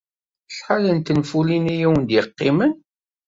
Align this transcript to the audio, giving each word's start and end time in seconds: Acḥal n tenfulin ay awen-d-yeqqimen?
Acḥal 0.49 0.83
n 0.95 0.99
tenfulin 0.99 1.65
ay 1.73 1.81
awen-d-yeqqimen? 1.85 2.71